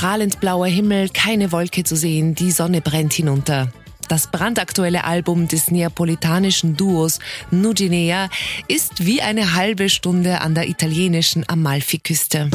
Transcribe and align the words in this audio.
Strahlend 0.00 0.40
blauer 0.40 0.66
Himmel, 0.66 1.10
keine 1.10 1.52
Wolke 1.52 1.84
zu 1.84 1.94
sehen, 1.94 2.34
die 2.34 2.52
Sonne 2.52 2.80
brennt 2.80 3.12
hinunter. 3.12 3.70
Das 4.08 4.28
brandaktuelle 4.28 5.04
Album 5.04 5.46
des 5.46 5.70
neapolitanischen 5.70 6.74
Duos 6.74 7.18
Nuginea 7.50 8.30
ist 8.66 9.04
wie 9.04 9.20
eine 9.20 9.52
halbe 9.52 9.90
Stunde 9.90 10.40
an 10.40 10.54
der 10.54 10.70
italienischen 10.70 11.46
Amalfiküste. 11.46 12.48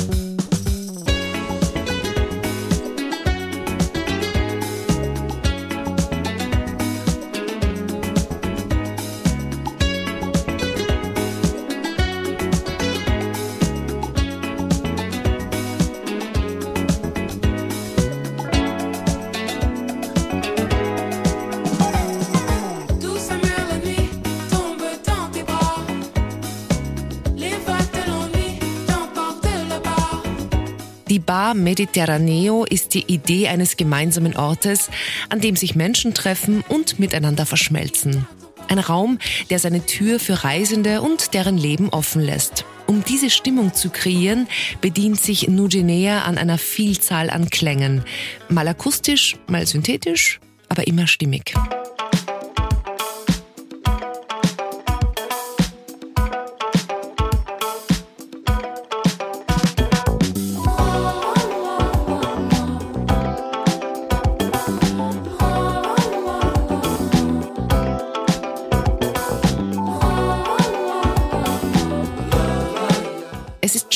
Die 31.16 31.20
Bar 31.20 31.54
Mediterraneo 31.54 32.66
ist 32.66 32.94
die 32.94 33.06
Idee 33.08 33.48
eines 33.48 33.78
gemeinsamen 33.78 34.36
Ortes, 34.36 34.90
an 35.30 35.40
dem 35.40 35.56
sich 35.56 35.74
Menschen 35.74 36.14
treffen 36.14 36.62
und 36.68 37.00
miteinander 37.00 37.46
verschmelzen. 37.46 38.28
Ein 38.68 38.80
Raum, 38.80 39.20
der 39.50 39.60
seine 39.60 39.86
Tür 39.86 40.20
für 40.20 40.44
Reisende 40.44 41.02
und 41.02 41.34
deren 41.34 41.58
Leben 41.58 41.88
offen 41.88 42.22
lässt. 42.22 42.66
Um 42.86 43.02
diese 43.06 43.30
Stimmung 43.30 43.74
zu 43.74 43.92
kreieren, 43.92 44.50
bedient 44.82 45.22
sich 45.22 45.48
Nugenea 45.48 46.24
an 46.24 46.38
einer 46.38 46.58
Vielzahl 46.58 47.30
an 47.30 47.50
Klängen. 47.50 48.04
Mal 48.50 48.68
akustisch, 48.68 49.38
mal 49.48 49.66
synthetisch, 49.66 50.42
aber 50.68 50.86
immer 50.86 51.08
stimmig. 51.08 51.54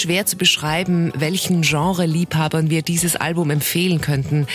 Schwer 0.09 0.25
zu 0.25 0.37
beschreiben, 0.37 1.11
welchen 1.13 1.61
Genre-Liebhabern 1.61 2.71
wir 2.71 2.81
dieses 2.81 3.15
Album 3.15 3.51
empfehlen 3.51 4.01
könnten. 4.01 4.47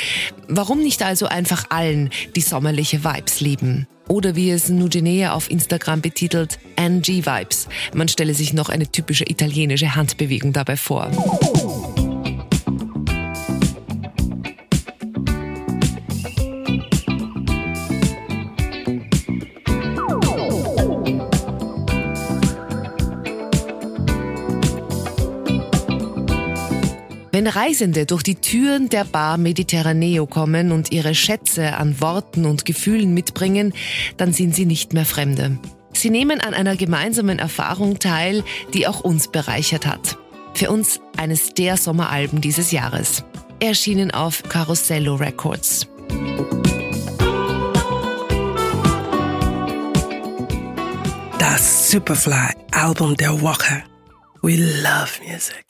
Warum 0.48 0.80
nicht 0.80 1.00
also 1.04 1.26
einfach 1.26 1.66
allen, 1.68 2.10
die 2.34 2.40
sommerliche 2.40 3.04
Vibes 3.04 3.38
lieben? 3.38 3.86
Oder 4.08 4.34
wie 4.34 4.50
es 4.50 4.68
Nugenea 4.68 5.32
auf 5.32 5.48
Instagram 5.48 6.00
betitelt, 6.00 6.58
NG 6.74 7.24
Vibes. 7.24 7.68
Man 7.94 8.08
stelle 8.08 8.34
sich 8.34 8.52
noch 8.52 8.68
eine 8.68 8.88
typische 8.88 9.30
italienische 9.30 9.94
Handbewegung 9.94 10.52
dabei 10.52 10.76
vor. 10.76 11.12
Wenn 27.34 27.48
Reisende 27.48 28.06
durch 28.06 28.22
die 28.22 28.36
Türen 28.36 28.90
der 28.90 29.02
Bar 29.02 29.38
Mediterraneo 29.38 30.24
kommen 30.24 30.70
und 30.70 30.92
ihre 30.92 31.16
Schätze 31.16 31.76
an 31.76 32.00
Worten 32.00 32.46
und 32.46 32.64
Gefühlen 32.64 33.12
mitbringen, 33.12 33.74
dann 34.16 34.32
sind 34.32 34.54
sie 34.54 34.66
nicht 34.66 34.92
mehr 34.92 35.04
Fremde. 35.04 35.58
Sie 35.92 36.10
nehmen 36.10 36.40
an 36.40 36.54
einer 36.54 36.76
gemeinsamen 36.76 37.40
Erfahrung 37.40 37.98
teil, 37.98 38.44
die 38.72 38.86
auch 38.86 39.00
uns 39.00 39.26
bereichert 39.26 39.84
hat. 39.84 40.16
Für 40.54 40.70
uns 40.70 41.00
eines 41.16 41.54
der 41.54 41.76
Sommeralben 41.76 42.40
dieses 42.40 42.70
Jahres. 42.70 43.24
Erschienen 43.58 44.12
auf 44.12 44.44
Carosello 44.44 45.16
Records. 45.16 45.88
Das 51.40 51.90
Superfly 51.90 52.54
Album 52.70 53.16
der 53.16 53.40
Woche. 53.40 53.82
We 54.40 54.54
love 54.54 55.20
music. 55.26 55.62